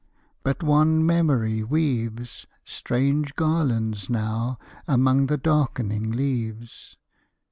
[0.41, 6.97] But wan memory weaves Strange garlands now amongst the darkening leaves.